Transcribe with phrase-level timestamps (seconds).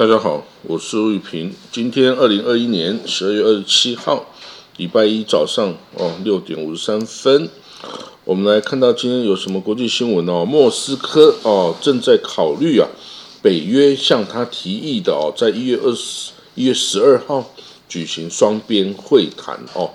[0.00, 1.54] 大家好，我是陆玉平。
[1.70, 4.24] 今天二零二一年十二月二十七号，
[4.78, 7.50] 礼拜一早上哦六点五十三分，
[8.24, 10.42] 我们来看到今天有什么国际新闻哦。
[10.42, 12.88] 莫斯科哦正在考虑啊，
[13.42, 17.50] 北约向他提议的哦，在一月二十一月十二号
[17.86, 19.90] 举行双边会谈哦。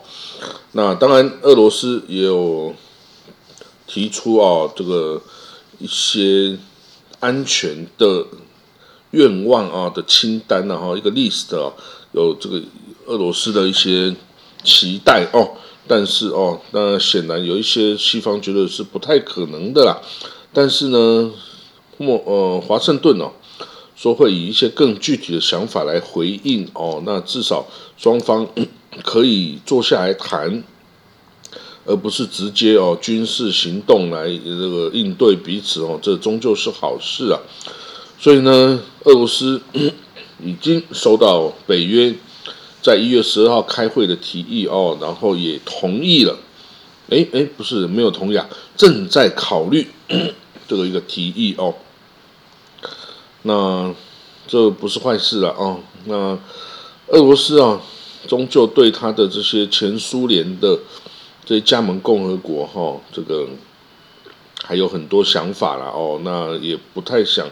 [0.73, 2.75] 那当然，俄罗斯也有
[3.87, 5.19] 提出哦这个
[5.79, 6.59] 一些
[7.19, 8.23] 安全的。
[9.15, 11.71] 愿望啊的清单啊，哈，一个 list 啊，
[12.11, 12.61] 有这个
[13.05, 14.13] 俄罗斯的一些
[14.61, 15.51] 期待哦，
[15.87, 20.01] 但是哦，那显然有一些西方觉得是不太可能的啦。
[20.51, 21.31] 但是呢，
[21.97, 23.31] 莫呃华盛顿哦
[23.95, 27.65] 说会以一些更具体的想法来回应哦，那至少
[27.97, 28.45] 双方
[29.03, 30.63] 可以坐下来谈，
[31.85, 37.39] 而不是直接哦军事行动来这个应对彼此哦，这终究是好事啊。
[38.17, 39.61] 所以呢，俄罗斯
[40.43, 42.13] 已经收到北约
[42.81, 46.37] 在一月十二号开会的提议哦，然后也同意了。
[47.09, 49.87] 哎哎，不是没有同意啊，正在考虑
[50.67, 51.75] 这个一个提议哦。
[53.43, 53.93] 那
[54.47, 55.79] 这不是坏事了哦。
[56.05, 56.37] 那
[57.07, 57.79] 俄罗斯啊，
[58.27, 60.79] 终究对他的这些前苏联的
[61.45, 63.47] 这些加盟共和国哈，这个
[64.63, 66.19] 还有很多想法了哦。
[66.23, 67.47] 那也不太想。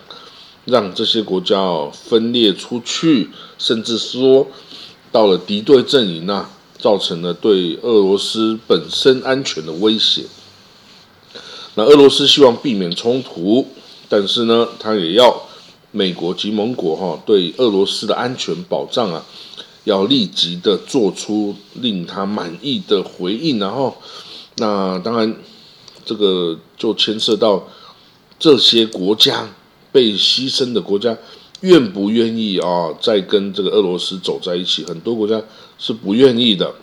[0.66, 4.48] 让这些国家哦分裂出去，甚至说
[5.12, 10.24] 到了敌对阵营啊，造成了对俄罗斯本身安全的威胁。
[11.76, 13.68] 那俄罗斯希望避免冲突，
[14.08, 15.36] 但是呢，他也要
[15.92, 19.26] 美国及盟国哈对俄罗斯的安全保障啊，
[19.84, 23.60] 要立即的做出令他满意的回应。
[23.60, 23.98] 然后，
[24.58, 25.36] 那当然
[26.06, 27.68] 这个就牵涉到
[28.40, 29.50] 这些国家。
[29.94, 31.16] 被牺牲的国家
[31.62, 32.92] 愿不愿意啊？
[33.00, 34.84] 再跟这个俄罗斯走在一起？
[34.84, 35.42] 很多国家
[35.78, 36.74] 是不愿意的。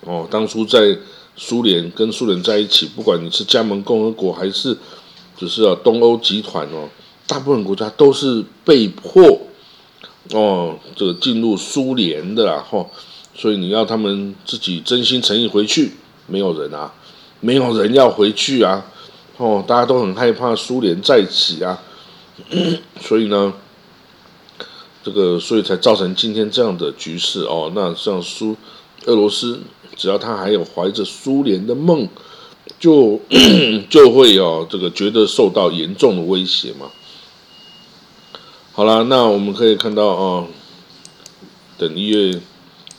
[0.00, 0.96] 哦，当初在
[1.36, 4.74] 苏联跟苏联在一起，不管你是加盟共和国还是
[5.36, 6.88] 只是啊东欧集团哦，
[7.26, 9.40] 大部分国家都是被迫
[10.32, 12.64] 哦这个进入苏联的啦。
[12.70, 12.88] 吼，
[13.34, 15.92] 所以你要他们自己真心诚意回去，
[16.26, 16.94] 没有人啊，
[17.40, 18.86] 没有人要回去啊。
[19.36, 21.82] 哦，大家都很害怕苏联再起啊。
[23.00, 23.52] 所以呢，
[25.02, 27.72] 这个所以才造成今天这样的局势哦。
[27.74, 28.54] 那像苏
[29.06, 29.60] 俄罗斯，
[29.96, 32.06] 只要他还有怀着苏联的梦，
[32.78, 33.18] 就
[33.88, 36.90] 就会哦，这个觉得受到严重的威胁嘛。
[38.72, 40.46] 好了，那我们可以看到啊，
[41.78, 42.38] 等一月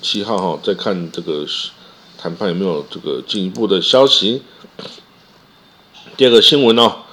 [0.02, 1.46] 七号哈，再看这个
[2.18, 4.42] 谈判有没有这个进一步的消息。
[6.16, 7.04] 第二个新闻哦，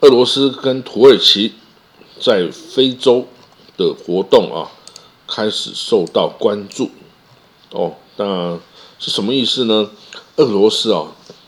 [0.00, 1.52] 俄罗斯跟土耳其。
[2.20, 3.26] 在非洲
[3.76, 4.70] 的活动啊，
[5.26, 6.90] 开始受到关注
[7.70, 7.94] 哦。
[8.16, 8.58] 那
[8.98, 9.90] 是什么意思呢？
[10.36, 11.06] 俄罗斯啊，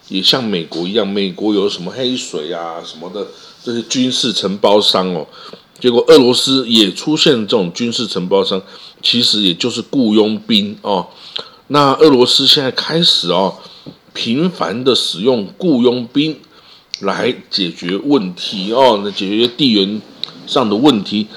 [0.08, 3.26] 也像美国一样，美国有什么黑水啊什么的
[3.62, 5.26] 这些军事承包商哦，
[5.80, 8.62] 结果俄罗斯也出现这种军事承包商，
[9.02, 11.08] 其实也就是雇佣兵哦。
[11.68, 13.56] 那俄罗斯现在开始哦，
[14.12, 16.36] 频繁的使用雇佣兵
[17.00, 20.00] 来解决问题哦，那解决地缘。
[20.50, 21.28] 上的问题，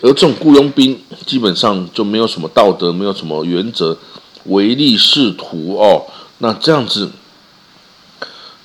[0.00, 3.98] 而这种雇佣兵基本上就没有什么道德，没有什么原则，
[4.44, 6.06] 唯利是图哦。
[6.38, 7.10] 那这样子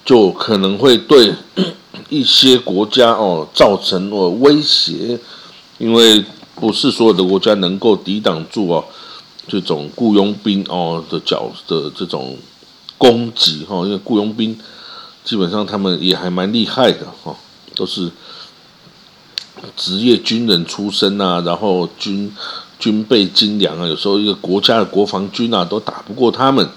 [0.05, 1.33] 就可能会对
[2.09, 5.19] 一些国家哦造成了威胁，
[5.79, 6.23] 因为
[6.55, 8.85] 不是所有的国家能够抵挡住哦
[9.47, 12.37] 这种雇佣兵哦的角的这种
[12.97, 13.77] 攻击哈。
[13.85, 14.57] 因为雇佣兵
[15.23, 17.35] 基本上他们也还蛮厉害的哈，
[17.75, 18.11] 都是。
[19.75, 22.31] 职业军人出身啊，然后军
[22.79, 26.69] 军备精良啊，有时候一个国家的国防军啊都打不过他们，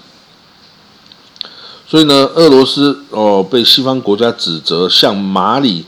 [1.87, 5.85] 所以呢，俄罗斯哦被西方国家指责向马里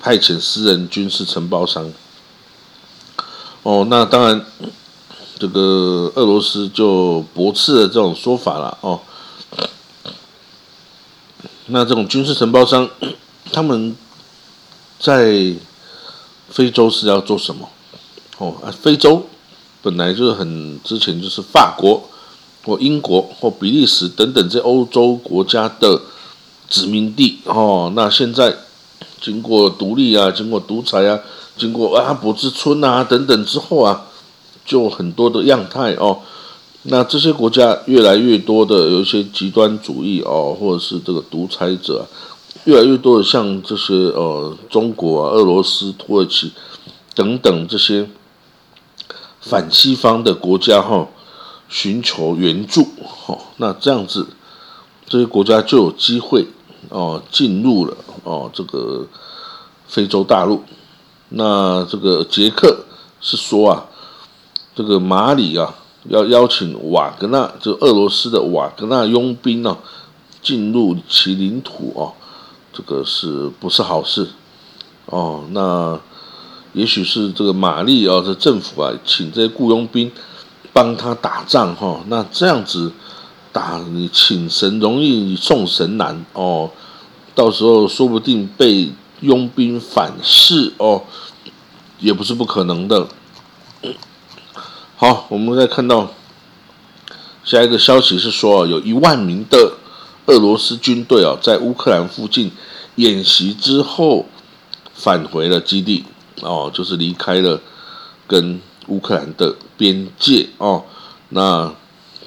[0.00, 1.90] 派遣私人军事承包商，
[3.62, 4.44] 哦，那当然
[5.38, 9.00] 这个俄罗斯就驳斥了这种说法了哦，
[11.66, 12.88] 那这种军事承包商
[13.52, 13.96] 他们。
[15.02, 15.52] 在
[16.48, 17.68] 非洲是要做什么？
[18.38, 19.26] 哦啊，非洲
[19.82, 22.08] 本来就是很之前就是法国
[22.64, 26.00] 或英国或比利时等等这欧洲国家的
[26.68, 27.92] 殖民地哦。
[27.96, 28.56] 那现在
[29.20, 31.18] 经过独立啊，经过独裁啊，
[31.56, 34.06] 经过阿拉伯之春啊等等之后啊，
[34.64, 36.20] 就很多的样态哦。
[36.84, 42.06] 那这些国家越来越多的有一些极端主义哦，或者是这个独裁者。
[42.64, 46.52] 越来越多的像这些呃，中国啊、俄罗斯、土耳其
[47.14, 48.08] 等等这些
[49.40, 51.08] 反西方的国家哈，
[51.68, 54.28] 寻求援助哈，那这样子
[55.06, 56.46] 这些国家就有机会
[56.88, 59.06] 哦进入了哦这个
[59.88, 60.62] 非洲大陆。
[61.30, 62.84] 那这个捷克
[63.20, 63.86] 是说啊，
[64.76, 65.74] 这个马里啊
[66.04, 69.78] 要邀请瓦格纳，就俄罗斯的瓦格纳佣兵呢
[70.40, 72.12] 进入其领土哦，
[72.72, 74.28] 这个是不是好事？
[75.06, 76.00] 哦，那
[76.72, 80.10] 也许是这个玛丽啊，这政府啊，请这些雇佣兵
[80.72, 82.00] 帮他打仗哈。
[82.06, 82.92] 那这样子
[83.52, 86.70] 打，你请神容易送神难哦。
[87.34, 88.90] 到时候说不定被
[89.20, 91.02] 佣兵反噬哦，
[91.98, 93.08] 也不是不可能的。
[94.96, 96.10] 好，我们再看到
[97.44, 99.74] 下一个消息是说，有一万名的
[100.26, 102.50] 俄罗斯军队啊，在乌克兰附近
[102.96, 104.26] 演习之后。
[104.94, 106.04] 返回了基地
[106.42, 107.60] 哦，就是离开了
[108.28, 110.84] 跟乌克兰的边界哦。
[111.30, 111.74] 那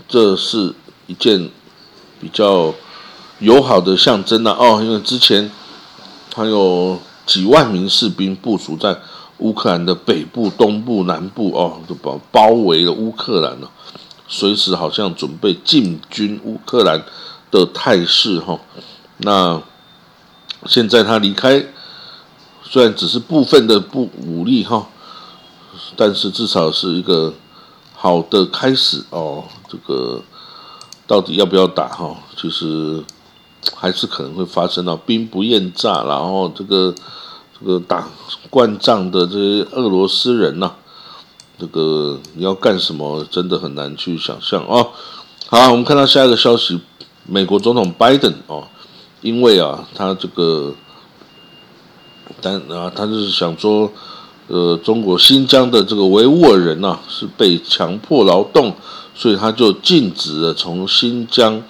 [0.10, 0.74] 这是
[1.08, 1.50] 一件
[2.20, 2.74] 比较
[3.40, 5.50] 友好的象征了哦，因为之前
[6.30, 8.98] 他有几万名士兵部署在
[9.38, 13.72] 乌克兰的北部、东部、南部哦，就包包围了乌克兰了，
[14.28, 17.06] 随时好像准备进军乌克兰
[17.56, 18.60] 的态势哈。
[19.18, 19.62] 那
[20.66, 21.66] 现在他离开。
[22.68, 24.88] 虽然只是部分的不武力哈，
[25.96, 27.32] 但是至少是一个
[27.94, 29.44] 好的开始哦。
[29.70, 30.20] 这个
[31.06, 32.18] 到底要不要打哈？
[32.36, 33.04] 其实
[33.76, 36.94] 还是可能会发生到兵不厌诈，然后这个
[37.58, 38.10] 这个打
[38.50, 40.72] 惯仗的这些俄罗斯人呐，
[41.60, 44.90] 这个你要干什么，真的很难去想象哦。
[45.48, 46.82] 好，我们看到下一个消息，
[47.26, 48.68] 美国总统拜登哦，
[49.22, 50.74] 因为啊，他这个。
[52.42, 53.90] 但啊，他就是想说，
[54.48, 58.74] 呃，中国新疆的这个维吾尔人呐，是被强迫劳动，
[59.14, 61.62] 所以他就禁止了从新疆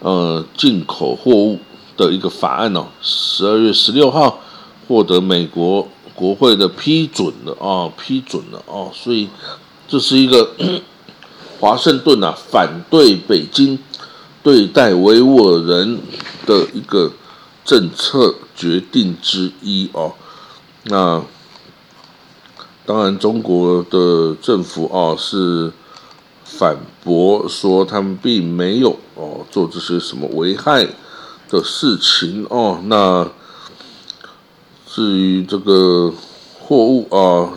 [0.00, 1.58] 呃进口货物
[1.98, 4.40] 的一个法案哦，十二月十六号
[4.88, 9.28] 获得美国国会的批准了啊，批准了哦，所以
[9.86, 10.50] 这是一个
[11.60, 13.78] 华盛顿啊反对北京
[14.42, 16.00] 对待维吾尔人
[16.46, 17.12] 的一个。
[17.62, 20.14] 政策决定之一哦，
[20.84, 21.22] 那
[22.84, 25.70] 当然中国的政府哦是
[26.42, 30.88] 反驳说他们并没有哦做这些什么危害
[31.48, 32.80] 的事情哦。
[32.86, 33.30] 那
[34.88, 36.12] 至于这个
[36.58, 37.52] 货物啊，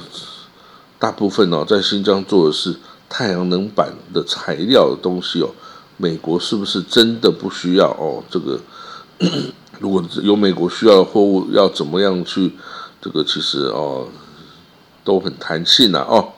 [1.00, 2.76] 大部分哦在新疆做的是
[3.10, 5.50] 太阳能板的材料的东西哦，
[5.98, 8.24] 美国是不是真的不需要哦？
[8.30, 8.60] 这个。
[9.80, 12.52] 如果有美国需要的货物，要怎么样去？
[13.02, 14.08] 这个其实哦，
[15.04, 16.30] 都很弹性啊哦，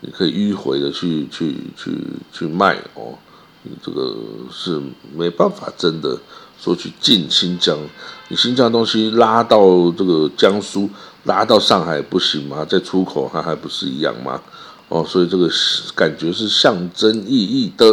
[0.00, 1.98] 你可以迂回的去去去
[2.32, 3.18] 去卖哦，
[3.62, 4.14] 你这个
[4.52, 4.80] 是
[5.16, 6.16] 没办法真的
[6.60, 7.76] 说去进新疆，
[8.28, 9.58] 你新疆东西拉到
[9.92, 10.88] 这个江苏，
[11.24, 12.64] 拉到上海不行吗？
[12.64, 14.40] 再出口它还不是一样吗？
[14.88, 15.50] 哦，所以这个
[15.96, 17.92] 感觉是象征意义的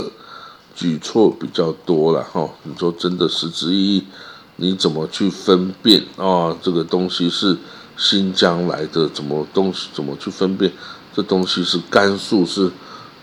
[0.76, 2.50] 举措比较多了哈。
[2.64, 4.04] 你说真的实质意义？
[4.58, 6.56] 你怎么去分辨啊？
[6.62, 7.58] 这个东西是
[7.96, 10.72] 新疆来的，怎么东西怎么去分辨？
[11.16, 12.72] 这东西是甘肃，是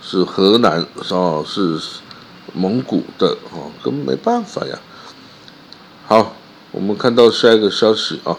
[0.03, 1.79] 是河南，哦，是
[2.55, 4.79] 蒙古的，哦，根本没办法呀。
[6.07, 6.35] 好，
[6.73, 8.37] 我们看到下一个消息啊，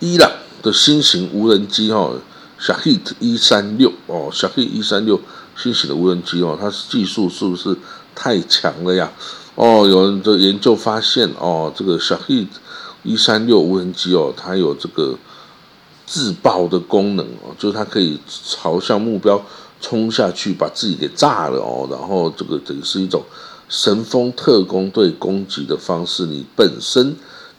[0.00, 0.30] 伊朗
[0.62, 2.12] 的新型无人机哈
[2.60, 5.20] ，Shahid 一三六哦，Shahid 一三六
[5.60, 7.76] 新型的无人机哦，它是技术是不是
[8.14, 9.10] 太强了呀？
[9.56, 12.46] 哦，有人的研究发现，哦，这个小 He
[13.02, 15.18] 一三六无人机哦，它有这个
[16.06, 19.44] 自爆的功能哦，就是它可以朝向目标
[19.80, 21.88] 冲下去，把自己给炸了哦。
[21.90, 23.20] 然后这个等于是一种
[23.68, 27.16] 神风特工队攻击的方式，你本身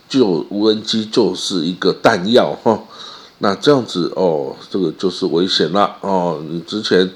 [0.08, 2.82] 就无人机就是一个弹药哈。
[3.40, 6.42] 那这样子哦，这个就是危险了哦。
[6.50, 7.10] 你之前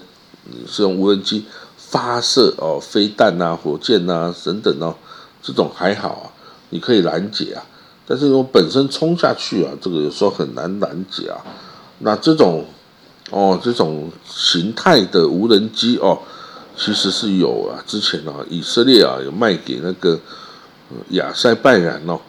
[0.68, 1.46] 是用无人机。
[1.76, 4.96] 发射哦，飞弹呐、火箭呐等等哦，
[5.44, 6.26] 这种还好啊，
[6.72, 7.62] 你可以拦截啊。
[8.08, 11.38] 但是我本身冲下去啊，这个有时候很难拦截啊。
[12.00, 12.66] 那这种
[13.30, 16.18] 哦，这种形态的无人机哦，
[16.76, 17.78] 其实是有啊。
[17.86, 20.20] 之前啊，以色列啊有卖给那个
[21.10, 22.20] 亚塞拜然哦，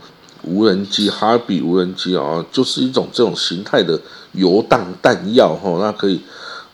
[0.43, 3.99] 无人机哈比无人机啊，就是一种这种形态的
[4.33, 6.21] 游荡弹药哈，那可以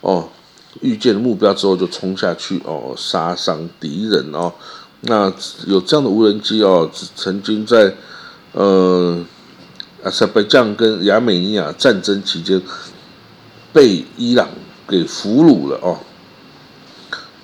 [0.01, 0.27] 哦。
[0.79, 4.53] 遇见目标之后就冲下去哦，杀伤敌人哦。
[5.01, 5.31] 那
[5.67, 7.93] 有这样的无人机哦，曾经在
[8.53, 9.19] 呃
[10.03, 12.61] 阿塞拜疆跟亚美尼亚战争期间
[13.73, 14.47] 被伊朗
[14.87, 15.97] 给俘虏了哦。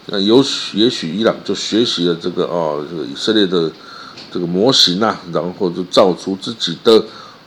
[0.07, 0.43] 那有
[0.73, 3.69] 也许伊朗就学习了这个哦，这个以色列的
[4.31, 7.03] 这个模型啊，然后就造出自己的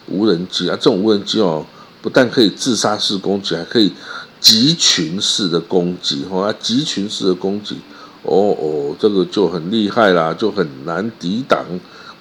[0.07, 0.77] 无人机啊。
[0.77, 1.65] 这种无人机哦，
[2.03, 3.93] 不但可以自杀式攻击，还可以
[4.41, 6.25] 集群式的攻击。
[6.31, 7.77] 哦，集群式的攻击，
[8.23, 11.65] 哦哦，这个就很厉害啦，就很难抵挡。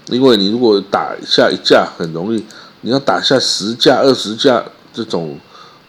[0.08, 2.44] 因为你如果打下一架很容易，
[2.82, 5.40] 你要打下十架、二十架这种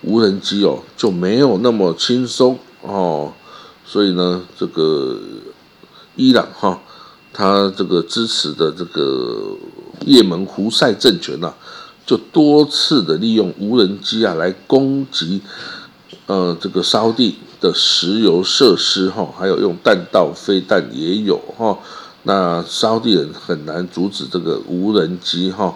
[0.02, 3.32] 无人机哦，就没有那么轻松哦。
[3.84, 5.18] 所以呢，这个
[6.16, 6.80] 伊朗哈，
[7.32, 9.56] 他这个支持的这个
[10.04, 11.54] 也门胡塞政权呐，
[12.04, 15.40] 就多次的利用无人机啊来攻击，
[16.26, 21.78] 呃，这个沙地的石油设施哈，还有用弹道飞弹也有哈。
[22.22, 25.74] 那沙地人很难阻止这个无人机哈，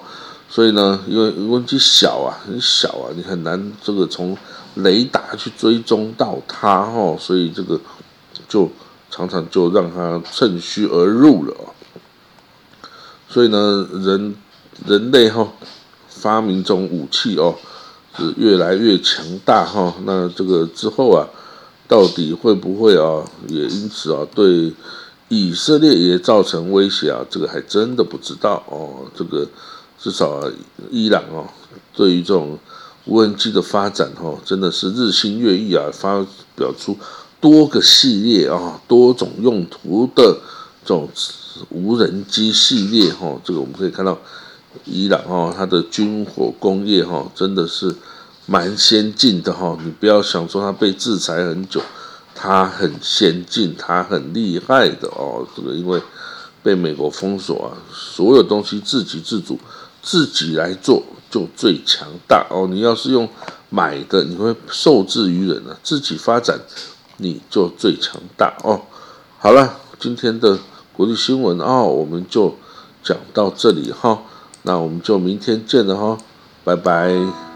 [0.49, 4.37] 所以呢，因为无人机小啊，很小啊，你很难这个从
[4.75, 7.81] 雷达去追踪到它哈，所以这个。
[8.49, 8.71] 就
[9.11, 11.55] 常常就让它趁虚而入了
[13.29, 14.35] 所以呢，人
[14.87, 15.49] 人类哈
[16.09, 17.55] 发明这种武器哦，
[18.17, 19.95] 是越来越强大哈。
[20.05, 21.29] 那这个之后啊，
[21.89, 24.73] 到底会不会啊，也因此啊，对
[25.29, 27.25] 以色列也造成威胁啊？
[27.29, 29.11] 这个还真的不知道哦。
[29.15, 29.47] 这个
[29.99, 30.43] 至少
[30.91, 31.47] 伊朗哦，
[31.95, 32.59] 对于这种
[33.07, 36.25] 无人机的发展哈，真的是日新月异啊，发
[36.57, 36.97] 表出。
[37.41, 40.33] 多个系列啊，多种用途的
[40.83, 41.07] 这种
[41.69, 44.19] 无人机系列哈，这个我们可以看到，
[44.85, 47.95] 伊朗哦它的军火工业哈真的是
[48.47, 49.77] 蛮先进的哈。
[49.85, 51.81] 你不要想说它被制裁很久，
[52.35, 55.47] 它很先进，它很厉害的哦。
[55.57, 56.03] 这个因为
[56.63, 59.59] 被美国封锁啊，所有东西自给自足，
[60.03, 62.67] 自己来做就最强大哦。
[62.71, 63.29] 你要是用
[63.71, 66.59] 买的，你会受制于人啊，自己发展。
[67.19, 68.83] 你就最强大哦！
[69.39, 70.59] 好了，今天的
[70.93, 72.53] 国际新闻哦，我们就
[73.05, 74.21] 讲到这里哈，
[74.67, 76.19] 那我们就明天见了哈，
[76.65, 77.54] 拜拜。